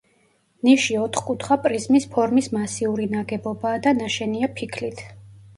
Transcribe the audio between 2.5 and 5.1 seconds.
მასიური ნაგებობაა და ნაშენია ფიქლით.